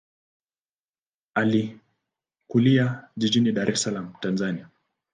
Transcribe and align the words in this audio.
Alikulia 1.33 3.09
jijini 3.17 3.51
Dar 3.59 3.69
es 3.71 3.81
Salaam, 3.81 4.13
Tanzania. 4.21 4.69